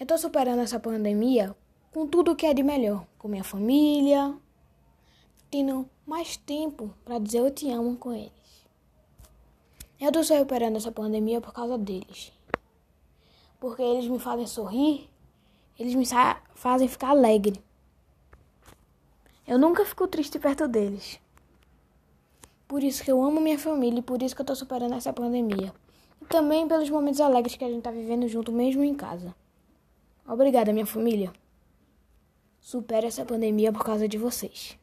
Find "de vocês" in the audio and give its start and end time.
34.06-34.78